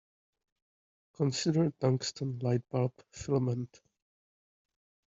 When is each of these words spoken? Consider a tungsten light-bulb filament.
Consider 1.13 1.65
a 1.65 1.71
tungsten 1.73 2.39
light-bulb 2.39 2.93
filament. 3.11 3.81